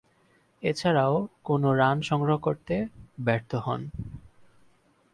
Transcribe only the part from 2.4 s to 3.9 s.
করতে ব্যর্থ হন।